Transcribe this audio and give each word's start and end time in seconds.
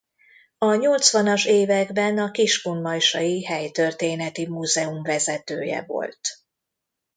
A 0.57 0.75
nyolcvanas 0.75 1.45
években 1.45 2.17
a 2.17 2.31
kiskunmajsai 2.31 3.43
helytörténeti 3.45 4.47
múzeum 4.47 5.03
vezetője 5.03 5.83
volt. 5.87 6.19